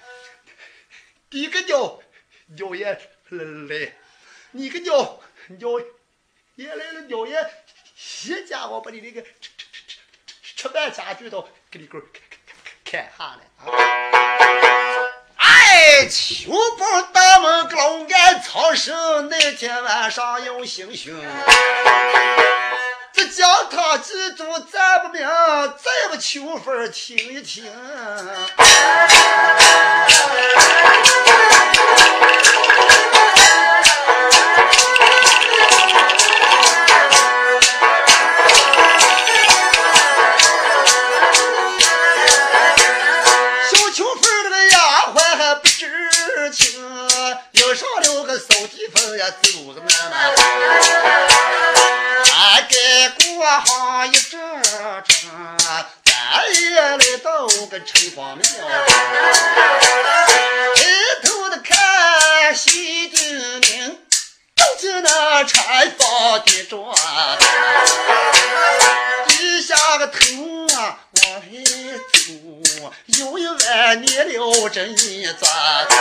[1.32, 1.98] 第一个鸟
[2.58, 2.84] 鸟爷
[3.30, 3.94] 来，
[4.50, 5.18] 你个鸟
[5.58, 5.80] 鸟
[6.56, 7.34] 爷来了，鸟爷
[8.24, 9.96] 一家伙把你那个吃吃吃吃
[10.42, 12.20] 吃吃饭家具都给你给我砍
[12.84, 13.72] 砍下来啊！
[15.36, 21.18] 哎，秋风大门老安藏身，那天晚上有行凶。
[23.14, 27.64] 这将他记住咱不明，再不秋风听一听。
[48.82, 50.34] 个扫地风呀，走个慢慢。
[52.34, 55.30] 俺该过上一阵程，
[56.04, 58.42] 咱也来到个城隍庙，
[60.74, 60.82] 抬
[61.22, 63.98] 头的看西顶顶，
[64.56, 66.94] 走进那柴房的庄。
[69.28, 70.16] 低下个头
[70.76, 71.64] 啊，往里
[72.12, 72.18] 走，
[73.06, 75.40] 有一碗捏了这一钻，
[75.88, 75.96] 照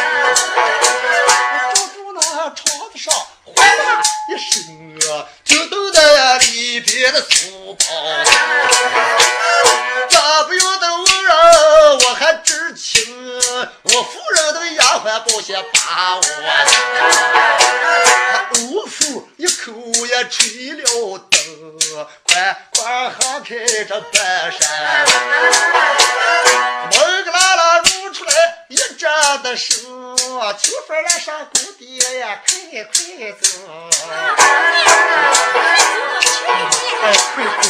[1.75, 1.90] 住
[2.21, 3.13] 床子上
[3.45, 4.51] 哗啦一声
[5.11, 7.85] 啊，就抖在里边的书包。
[10.09, 11.35] 这不由得我人
[12.05, 13.13] 我还知情，
[13.83, 16.21] 我夫人的丫鬟保险把我。
[18.59, 19.71] 呜呼一口
[20.05, 20.83] 也吹了
[21.29, 23.55] 灯，快快喊开
[23.87, 24.61] 这半扇。
[26.91, 28.31] 门个啦啦露出来
[28.69, 29.09] 一阵
[29.43, 29.55] 的
[30.31, 32.53] 声，秋风来上姑爹呀，快
[32.85, 32.89] 快
[33.41, 33.47] 走！
[37.01, 37.03] 哎，
[37.35, 37.63] 快走！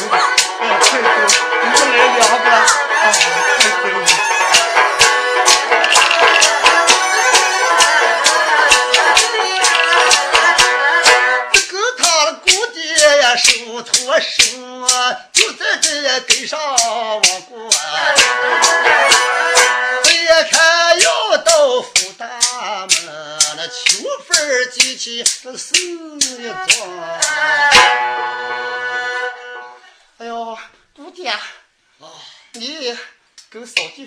[0.60, 1.34] 哎，快走！
[1.60, 2.46] 你们来两个，
[2.94, 3.02] 哎，
[3.58, 3.60] 快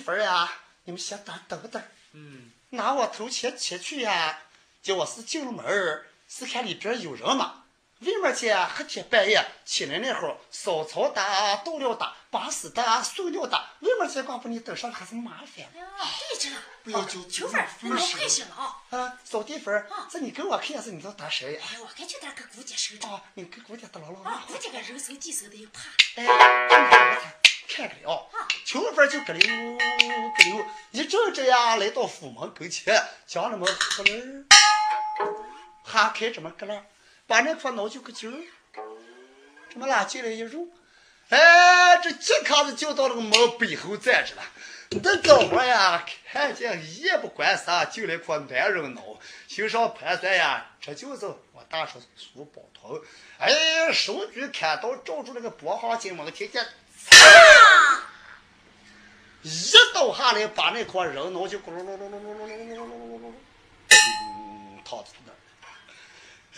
[0.06, 0.52] 分呀，
[0.84, 1.82] 你们先等等等。
[2.14, 4.40] 嗯，拿我头前前去呀，
[4.84, 7.64] 叫我是进了门儿，是看里边有人吗？
[8.02, 15.66] 外面去黑天半夜起来那会儿，扫草打、倒料打、把屎打、塑料打，外面去光把你等上还是麻烦。
[15.74, 15.88] 哎呀，
[16.30, 16.58] 对着呢。
[16.84, 18.78] 不要就秋芬，那我开心了啊！
[18.92, 21.56] 啊，扫地分儿，这你跟我看是你都打谁？
[21.58, 23.08] 哎，我感觉点跟姑姐手着。
[23.08, 24.22] 哦，你跟姑姐打牢牢。
[24.22, 25.90] 啊，姑姐个人手地手的又怕。
[26.22, 27.36] 哎，
[27.76, 28.48] 看看了啊！
[28.64, 29.78] 秋芬就咯溜咯
[30.46, 34.46] 溜，一阵这样来到府门跟前，将那么咯楞，
[35.84, 36.86] 哈开这么咯楞。
[37.28, 38.32] 把那块脑就个揪，
[39.70, 40.72] 这么拉进来一入，
[41.30, 44.44] 哎，这几卡子就到那个门背后站着了。
[45.04, 49.02] 那哥们呀，看见也不关杀，就来块男人脑，
[49.48, 53.02] 心上盘算呀，这就是我大叔苏宝通。
[53.38, 56.64] 哎，手举砍刀，照住那个脖行进门，听见，
[59.42, 59.50] 一
[59.94, 63.34] 刀下来，把那块人脑就咕噜噜噜噜噜噜噜噜噜噜噜噜噜，
[63.90, 65.32] 嗯，躺在那。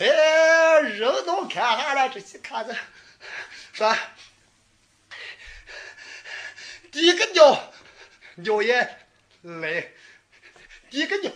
[0.04, 2.74] 哎，人都看下来，这些看着，
[3.72, 3.94] 说，
[6.90, 7.72] 第一个鸟，
[8.36, 9.06] 鸟爷
[9.42, 9.92] 来，
[10.88, 11.30] 第一个鸟，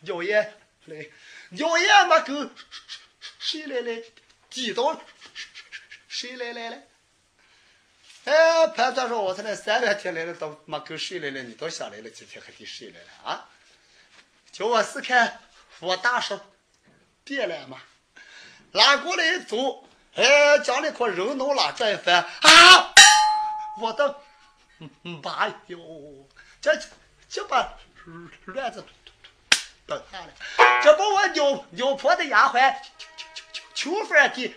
[0.00, 0.54] 鸟爷
[0.84, 1.06] 来，
[1.50, 2.50] 鸟爷没狗，
[3.38, 4.02] 谁来来？
[4.48, 5.02] 地道，
[6.08, 6.82] 谁来来了？
[8.24, 11.42] 哎，盘算说，我才来三两天来了，都没狗谁来了？
[11.42, 13.48] 你都想来了几天，还得谁来了啊？
[14.52, 15.40] 叫我是看
[15.80, 16.38] 我大叔。
[17.24, 17.80] 别了嘛，
[18.72, 22.92] 拉过来一走，哎，将那块人脑拉转翻啊！
[23.80, 24.20] 我的
[25.02, 26.28] 妈哟，
[26.60, 26.76] 这
[27.28, 27.78] 这把
[28.46, 28.84] 乱子
[29.86, 30.32] 都下了，
[30.82, 32.76] 这把我牛牛婆的丫鬟
[33.72, 34.56] 秋芬给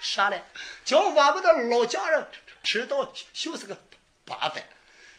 [0.00, 0.44] 杀了，
[0.84, 2.28] 叫我们的老家人
[2.62, 3.76] 迟到就是个
[4.24, 4.68] 八百。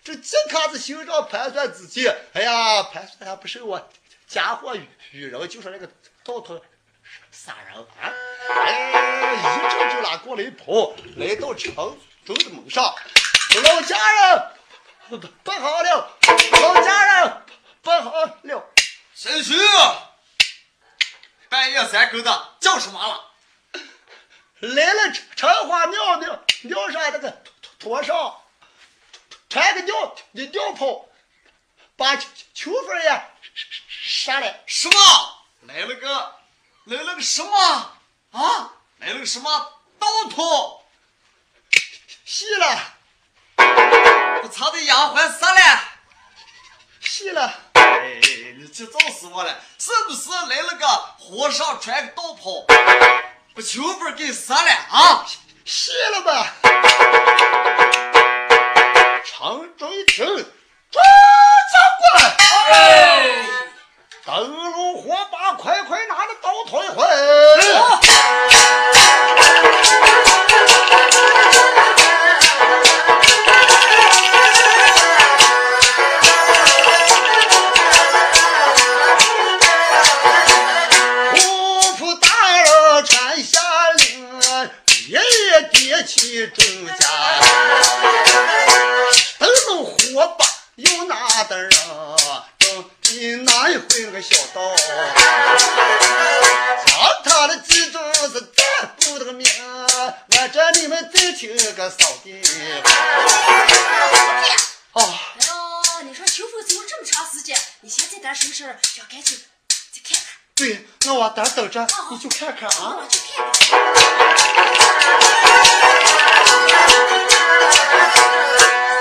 [0.04, 3.90] 这这卡子心上盘算自己，哎呀，盘算还不是我
[4.28, 4.76] 家伙
[5.12, 5.88] 与人，就说那个
[6.24, 6.62] 道头。
[7.32, 8.14] 杀人啊！
[8.66, 11.74] 哎，一阵就拉过来一跑，来到城
[12.26, 12.84] 中的门上。
[13.64, 14.52] 老家人，
[15.44, 16.18] 不好了！
[16.62, 17.44] 老家人，
[17.82, 18.74] 不好了！
[19.14, 19.54] 谁去？
[21.50, 23.33] 半夜三更的，叫什么了？
[24.64, 27.44] 来了，陈花庙庙庙上那个
[27.80, 28.42] 拖上，
[29.50, 31.06] 穿个尿的尿泡，
[31.98, 33.32] 把秋芬也
[33.90, 34.56] 杀了。
[34.66, 34.96] 什么？
[35.64, 36.36] 来了个。
[36.86, 37.58] 来了个什么
[38.32, 38.74] 啊？
[39.00, 40.86] 来了个什么刀头？
[42.26, 42.94] 死了！
[44.44, 45.80] 我操的丫鬟死了！
[47.02, 47.54] 死了！
[47.74, 48.20] 哎，
[48.58, 49.62] 你这揍死我了！
[49.78, 52.66] 是不是来了个和尚穿个道袍，
[53.56, 55.24] 把秋分给杀了啊？
[55.64, 56.48] 谢了吧！
[59.24, 60.26] 长州一听，
[60.90, 61.04] 抓
[61.72, 62.36] 长官！
[62.72, 63.46] 哎。
[64.26, 67.06] 灯笼火把，快快拿着刀退回！
[110.56, 112.98] 对，那我等等着，你就看看啊。
[113.00, 113.44] 我去看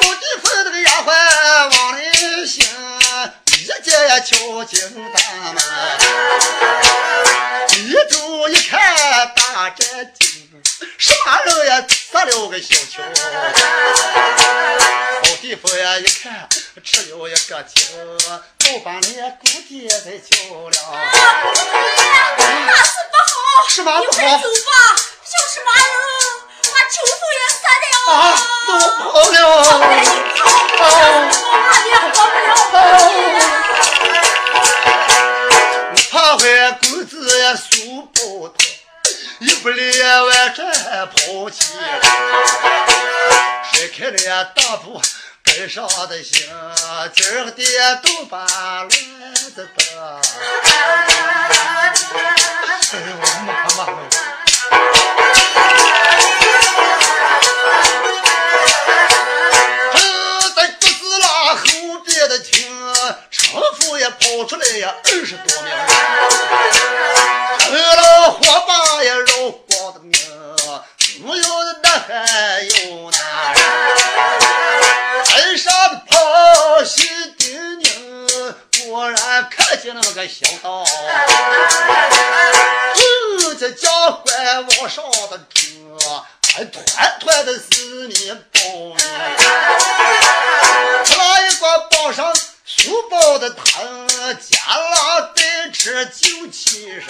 [0.00, 1.12] 扫地妇那个丫鬟
[1.76, 2.66] 往里行。
[3.46, 4.80] 一见呀，敲进
[5.12, 5.20] 大
[5.52, 5.62] 门，
[7.84, 8.80] 一走一看
[9.36, 9.84] 大宅
[10.18, 10.48] 厅，
[10.96, 11.84] 什么人呀？
[11.88, 13.02] 杀了个小秋。
[15.42, 16.48] 媳妇呀，一看
[16.84, 17.82] 吃了一个酒，
[18.60, 20.76] 早半年姑爹在酒了。
[22.38, 22.46] 大
[22.84, 23.34] 事不好，
[23.82, 23.98] 不好？
[23.98, 24.46] 你快走吧，
[25.26, 25.90] 就是嘛人，
[26.70, 27.98] 把酒疯也散的要。
[28.68, 28.70] 走
[29.10, 29.34] 不了，
[30.38, 31.50] 走不了，我
[31.82, 32.54] 里跑不了？
[32.70, 32.74] 不，
[39.60, 39.66] 不
[40.54, 40.62] 这
[41.06, 41.74] 抛弃，
[43.72, 45.02] 甩开了呀大步。
[45.54, 46.48] 身上的心，
[47.14, 47.66] 今儿个爹
[48.02, 48.88] 都把乱
[49.34, 49.82] 子打。
[52.90, 53.06] 哎呦
[53.46, 53.80] 妈妈！
[59.92, 60.00] 正
[60.54, 61.62] 在肚子拉后
[62.06, 62.66] 边的听，
[63.30, 63.44] 丈
[63.78, 64.16] 夫也跑
[64.48, 65.70] 出来呀，二十多名。
[67.58, 70.18] 成了火把呀，肉光的命，
[71.22, 72.72] 没有的那还有
[80.26, 80.84] 小道。
[82.94, 86.84] 嗯，这家官往上的车，还团
[87.20, 88.60] 团的四面包
[88.94, 88.98] 面。
[91.04, 94.08] 他那一个包上书包的藤，
[94.38, 97.02] 家郎带吃酒起身。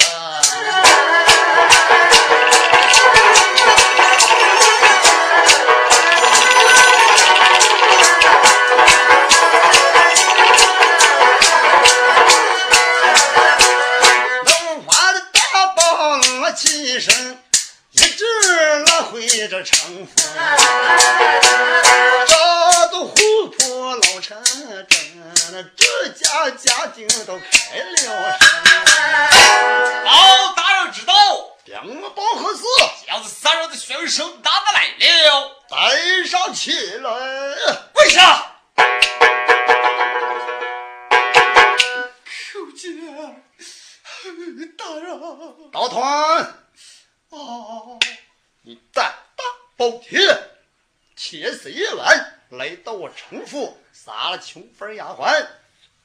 [53.33, 55.47] 到我城府，杀了穷妇丫鬟，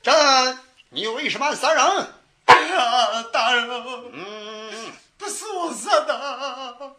[0.02, 0.58] 这
[0.90, 2.08] 你为什么杀人？
[2.46, 3.70] 哎呀，大人，
[4.14, 6.96] 嗯，不是我杀的。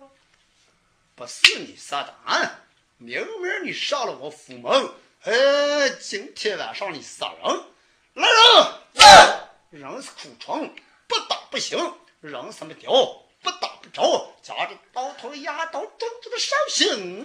[1.15, 2.61] 不是你杀的，啊，
[2.99, 4.91] 明明你杀了我父门，
[5.25, 7.65] 哎，今天晚上你杀人，
[8.15, 8.29] 来
[8.93, 9.83] 人！
[9.83, 10.75] 人是苦虫，
[11.07, 11.79] 不打不行；
[12.21, 12.91] 人什么雕，
[13.43, 14.35] 不打不着。
[14.43, 17.21] 夹着刀头压刀中子的伤心。
[17.21, 17.25] 五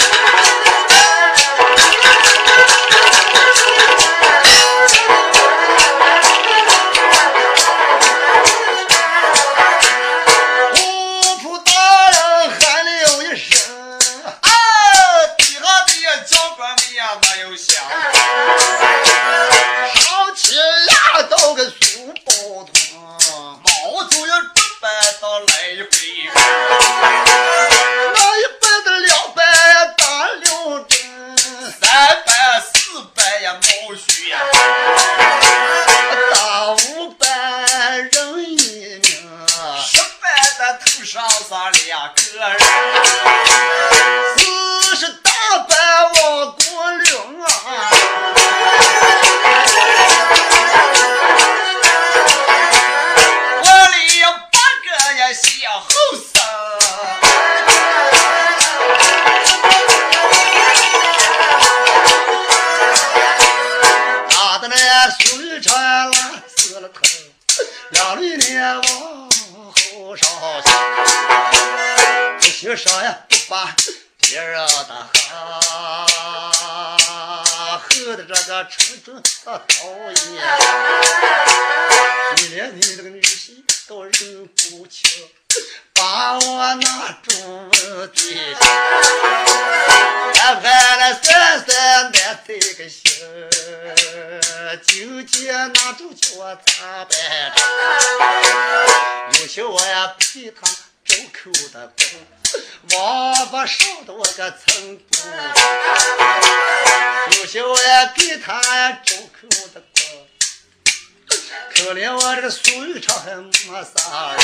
[111.93, 113.51] 连我这个苏玉昌还没
[113.83, 114.39] 啥人，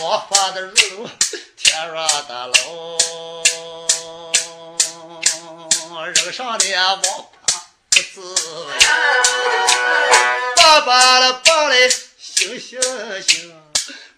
[0.00, 0.74] 我发的如
[1.56, 1.94] 天上
[2.28, 2.98] 的楼，
[6.04, 7.06] 人上的王八
[7.90, 8.36] 不自
[10.56, 11.88] 爸爸了爸嘞，
[12.18, 12.78] 行行
[13.22, 13.54] 行，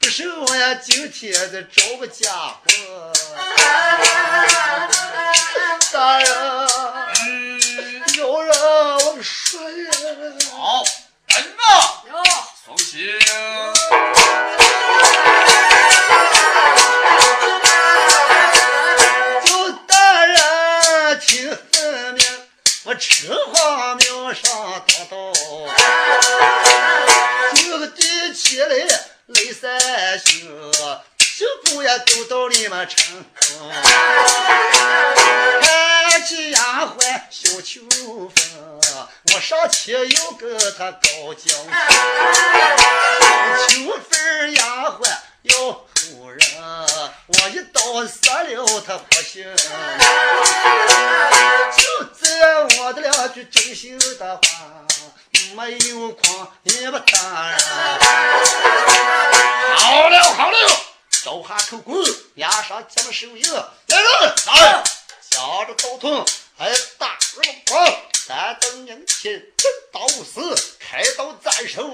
[0.01, 3.13] 不是我呀，今天再找个家伙，
[5.93, 6.29] 大人，
[8.17, 8.53] 有人
[8.99, 9.75] 我说呀。
[10.51, 10.83] 好，
[12.97, 13.07] 行。
[19.45, 22.25] 就大人听分明，
[22.85, 25.15] 我吃花庙上大道，
[27.55, 28.67] 这个地起来
[29.27, 29.79] 雷三
[30.19, 30.49] 星，
[31.19, 33.23] 手不也都到你们城
[37.31, 38.35] 小秋风，
[39.33, 41.55] 我上前要个他高脚，
[43.69, 45.09] 秋风丫鬟
[45.43, 45.57] 要
[45.95, 46.41] 夫人，
[47.29, 49.45] 我一刀杀了他不行。
[51.77, 54.43] 就这我的两句真心的话，
[55.55, 57.57] 没有狂也不当然。
[59.77, 60.57] 好了好了，
[61.23, 62.05] 招下口供，
[62.35, 63.55] 押上咱们手印。
[63.55, 64.83] 来人，来，
[65.37, 66.25] 夹着刀筒，
[66.57, 66.67] 哎，
[66.97, 71.87] 大肉棒，三等年前真刀死，开刀斩首。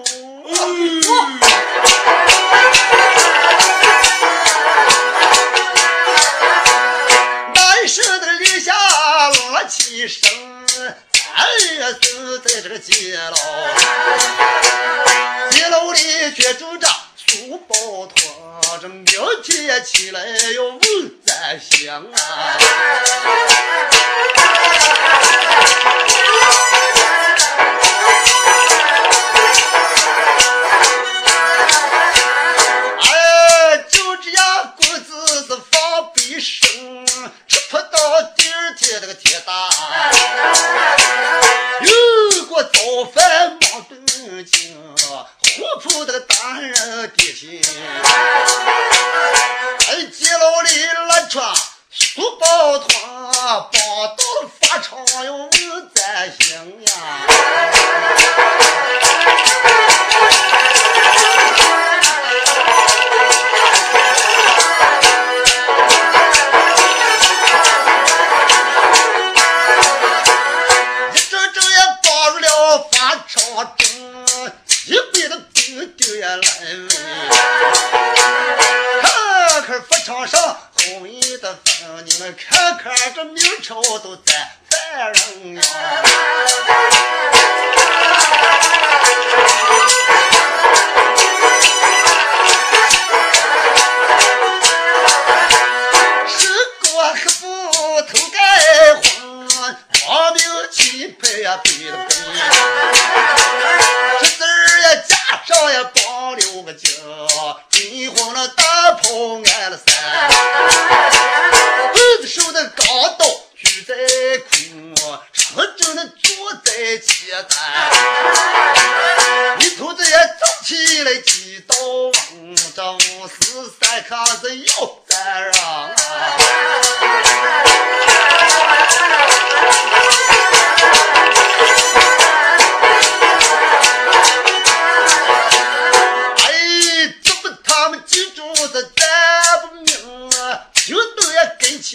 [7.53, 8.72] 难舍的立下
[9.30, 10.22] 落起身，
[11.11, 13.36] 咱也是在这个监牢，
[15.51, 16.86] 监牢里却住着
[17.33, 19.07] 书包托着明
[19.43, 20.22] 天起来
[20.55, 20.80] 要问
[21.24, 22.59] 咱乡啊。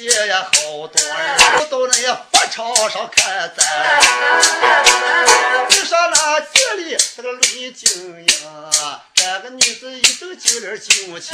[0.04, 3.66] 也跟前呀，好多人到那呀法场上看咱，
[5.70, 11.34] 就上那街里这个李金呀，这个女子一走进来进去，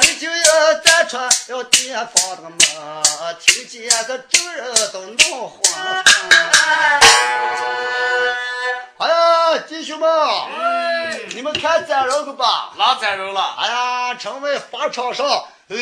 [0.00, 0.46] 李金呀
[0.82, 2.58] 咱穿了店房的门，
[3.40, 5.62] 听见这众人都闹哄哄。
[8.98, 10.08] 哎呀，弟兄们，
[11.34, 12.72] 你们看咱人个吧？
[12.78, 13.54] 哪咱人了？
[13.58, 15.26] 哎呀，城外法场上，
[15.68, 15.76] 呃，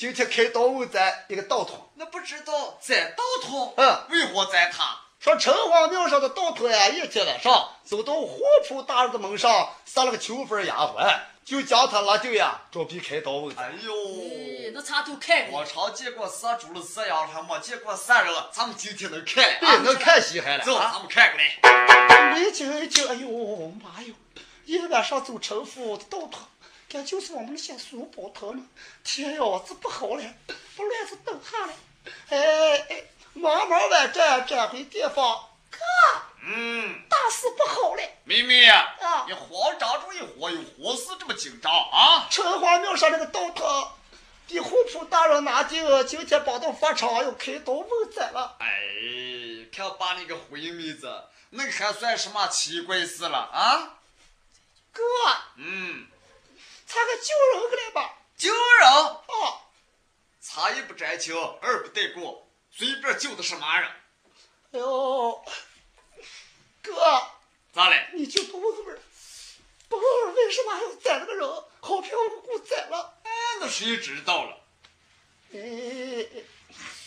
[0.00, 4.96] 今天开刀问在一个道童，那不知道在道童，嗯为何在他？
[5.18, 13.64] 说城隍庙上的道童呀，一天晚上走到虎扑大人的门上，杀了个囚犯丫鬟，就将他拉进呀，准备开刀问咱。
[13.64, 18.32] 哎呦，哎，那咱都开我了，常见过杀猪了、杀羊了，还没见过杀人。
[18.50, 19.76] 咱们今天能看了对，啊！
[19.84, 20.64] 能看稀罕了。
[20.64, 22.32] 走，啊咱们看过来。
[22.32, 23.28] 我一听一听，哎呦
[23.84, 24.14] 妈哟！
[24.64, 26.40] 一晚上走城府的道童，
[26.90, 28.60] 这就是我们的小苏宝头呢。
[29.04, 30.34] 天哟，这不好了，
[30.74, 31.72] 不乱子等下了。
[32.30, 35.78] 哎哎，忙忙完转转回地方，哥，
[36.42, 38.02] 嗯，大事不好了！
[38.24, 42.26] 妹妹呀，啊你慌张着一慌有何事这么紧张啊？
[42.28, 43.88] 城隍庙上那个道童，
[44.48, 48.56] 被虎扑大人拿定，今天帮到法场要开刀问斩了。
[48.58, 48.66] 哎，
[49.72, 53.98] 看把你个灰妹子，那还算什么奇怪事了啊？
[54.92, 55.02] 哥，
[55.56, 56.06] 嗯，
[56.90, 58.18] 查个救人个来吧。
[58.36, 59.62] 救人，啊，
[60.40, 63.88] 擦一不沾情，二不带过，随便救的什么人？
[64.72, 65.44] 哎呦，
[66.82, 66.92] 哥，
[67.72, 68.08] 咋嘞？
[68.14, 69.00] 你就不问问，
[69.88, 71.48] 不问问为什么还要宰那个人，
[71.80, 73.20] 好平无故宰了？
[73.22, 73.30] 哎，
[73.60, 74.56] 那谁知道了？
[75.52, 76.26] 哎，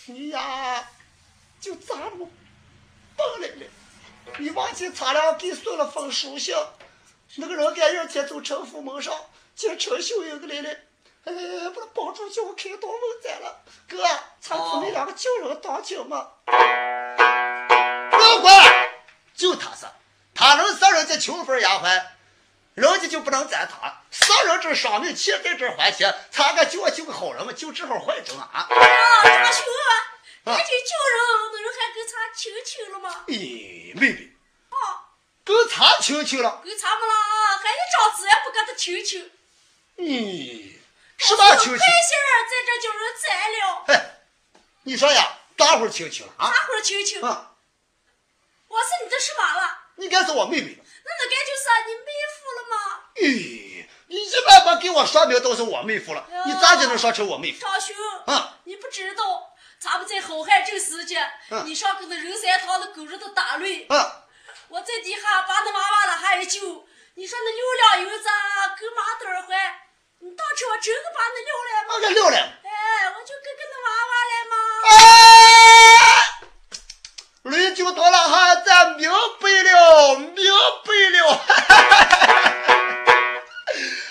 [0.06, 0.90] 你呀，
[1.60, 2.30] 就咋那么
[3.18, 3.68] 笨来了？
[4.40, 6.56] 你忘记擦了给送了封书信，
[7.36, 9.12] 那个人赶明天走城府门上，
[9.56, 10.70] 见陈秀英个来了，
[11.24, 11.34] 哎，
[11.74, 13.64] 把他帮助叫我开刀问斩了。
[13.90, 13.98] 哥，
[14.40, 16.28] 咱姊妹两个救人当亲吗。
[16.46, 18.72] 不要管，
[19.34, 19.88] 就他是，
[20.36, 22.04] 他能杀人家秋分丫鬟，
[22.76, 24.02] 人家就不能斩他。
[24.12, 27.52] 杀人这伤命，钱在这还钱，他敢救我救个好人嘛？
[27.52, 28.68] 就这号坏人啊！
[28.70, 28.76] 哎
[29.34, 29.66] 呀，大兄
[30.44, 31.18] 啊，赶紧救人，
[31.52, 33.24] 那人还跟他亲亲了吗？
[33.26, 34.33] 咦，妹妹，
[35.44, 36.62] 啊，跟他亲亲了？
[36.64, 39.32] 跟他们了啊，还一张嘴也不跟他亲亲。
[39.98, 40.80] 你，
[41.18, 41.78] 什么亲亲？
[41.78, 43.84] 百姓儿在这叫人宰了。
[43.88, 46.48] 嘿，你说呀，大伙儿亲亲了啊？
[46.50, 47.22] 大伙儿亲亲。
[47.24, 47.52] 啊，
[48.68, 49.78] 我是你的什么了？
[49.96, 50.84] 你该是我妹妹了。
[51.06, 52.76] 那那该就是你妹夫了吗？
[53.16, 57.60] 咦，你一般般给我说明都是我妹夫了，呀你咋就能说成我妹夫？
[57.60, 64.23] 张兄，啊你不知道，咱们在好汉这时间，嗯你上跟那人三堂的狗日的打擂，啊，
[64.74, 66.60] 我在底下把那娃娃了还一救，
[67.14, 69.82] 你说那六两银子够马灯儿还？
[70.18, 71.94] 你当初我真个把那撂来吗？
[71.94, 72.36] 我给撂了。
[72.36, 74.56] 哎，我就跟跟那娃娃来嘛。
[74.90, 76.42] 哎，
[77.44, 81.46] 驴就到了哈，咱明白了，明白了。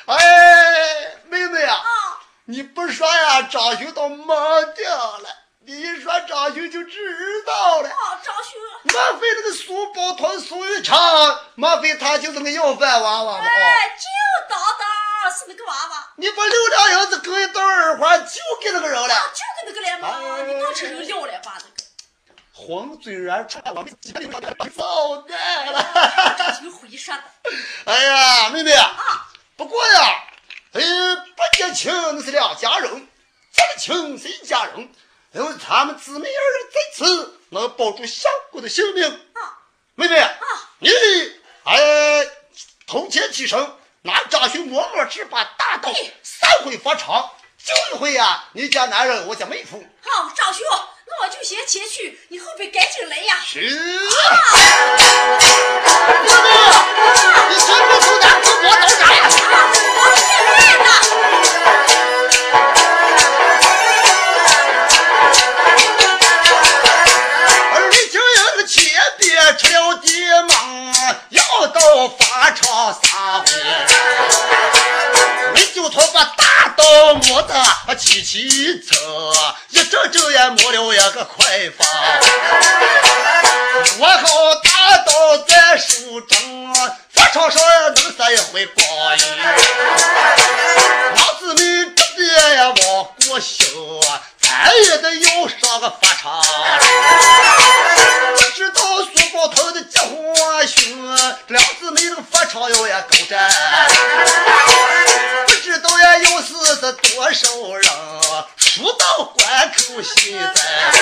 [0.07, 5.42] 哎，妹妹啊，啊，你不说呀，张兄都懵掉了。
[5.65, 7.89] 你一说张兄就知道了。
[7.89, 13.45] 啊，张兄，莫非那个苏宝同、苏玉昌，莫非他就是那个要饭娃娃吗？
[13.45, 14.05] 哦，哎，就
[14.49, 19.09] 当当是那个娃娃，你把六两银子跟一对耳环，就给那个人了。
[19.09, 21.71] 就给那个人嘛，哎你当成人撂来把那个，
[22.53, 26.61] 黄嘴软串，我们家里糟蛋了。
[26.61, 27.23] 就回说的。
[27.85, 30.25] 哎呀，妹妹啊，啊，不过呀，
[30.73, 33.09] 哎，不结亲那是两家人，
[33.53, 34.93] 结了亲是一家人。
[35.35, 39.05] 因为他们姊妹二人在此能保住相公的性命。
[39.33, 39.41] 啊，
[39.95, 40.23] 妹妹，
[40.79, 40.91] 你
[41.65, 42.27] 哎，
[42.87, 43.59] 头前起身，
[44.03, 45.91] 拿张勋摸摸这把大刀，
[46.23, 47.31] 三回发长，
[47.65, 48.45] 就一回呀！
[48.53, 49.83] 你家男人，我家妹夫。
[50.03, 50.67] 好，张兄，
[51.07, 53.41] 那我就先前去，你后边赶紧来呀。
[53.47, 53.61] 去！
[53.61, 53.79] 妹妹，
[57.49, 59.09] 你先别走哪，给我刀斩！
[59.09, 59.25] 啊，
[59.97, 61.52] 我是来的。
[72.53, 73.47] 到法场撒回。
[75.55, 77.55] 李九头把大刀磨得
[77.97, 78.95] 齐齐走，
[79.71, 81.85] 一阵阵也磨了一个快法。
[83.99, 86.75] 我好大刀在手中，
[87.15, 87.63] 法场上
[87.95, 88.85] 能杀一回光
[89.19, 89.25] 阴。
[91.17, 92.75] 老子们这边呀往
[93.27, 94.01] 过修，
[94.41, 96.43] 咱也得要上个法场。
[98.55, 101.17] 知道苏宝头的结婚凶，
[101.49, 103.51] 两姊妹那个法场要也高战。
[105.47, 107.91] 不知道呀，又是这多少人，
[108.59, 110.93] 输到关口西在。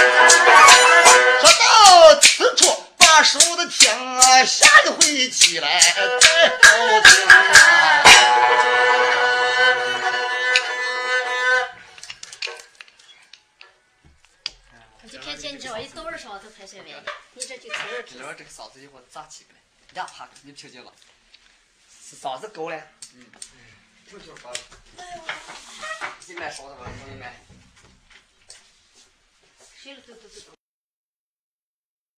[1.40, 5.80] 说到此处，把手的天啊，下一回起来
[6.20, 6.68] 再高
[7.10, 7.34] 兴啊。
[15.02, 16.82] 我就看见你这玩意多少上都拍出来，
[17.40, 17.70] 你这就
[18.18, 19.56] 这这个嗓子一会儿咋起来？
[19.94, 20.92] 呀，他你听见了？
[21.88, 22.76] 是嗓子够了。
[23.14, 23.26] 嗯，
[24.06, 24.52] 就就是说，
[26.26, 27.32] 你买烧的吧，兄弟们。
[29.82, 30.00] 谁了？
[30.02, 30.59] 走走走走。